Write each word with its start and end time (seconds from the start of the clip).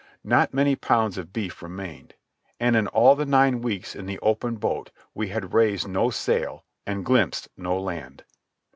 Not 0.23 0.51
many 0.51 0.75
pounds 0.75 1.19
of 1.19 1.31
beef 1.31 1.61
remained. 1.61 2.15
And 2.59 2.75
in 2.75 2.87
all 2.87 3.15
the 3.15 3.23
nine 3.23 3.61
weeks 3.61 3.95
in 3.95 4.07
the 4.07 4.17
open 4.21 4.55
boat 4.55 4.89
we 5.13 5.27
had 5.27 5.53
raised 5.53 5.87
no 5.87 6.09
sail 6.09 6.65
and 6.87 7.05
glimpsed 7.05 7.49
no 7.55 7.79
land. 7.79 8.23